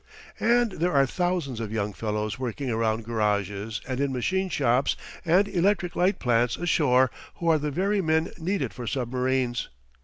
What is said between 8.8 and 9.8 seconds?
submarines.